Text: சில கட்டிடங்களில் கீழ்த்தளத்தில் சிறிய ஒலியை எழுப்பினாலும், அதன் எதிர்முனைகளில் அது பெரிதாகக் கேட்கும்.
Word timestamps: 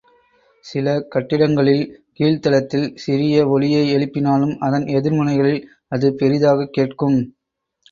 சில 0.65 1.01
கட்டிடங்களில் 1.09 1.83
கீழ்த்தளத்தில் 2.19 2.95
சிறிய 2.95 3.47
ஒலியை 3.47 3.95
எழுப்பினாலும், 3.95 4.57
அதன் 4.57 4.83
எதிர்முனைகளில் 4.83 5.61
அது 5.87 6.15
பெரிதாகக் 6.15 6.73
கேட்கும். 6.73 7.19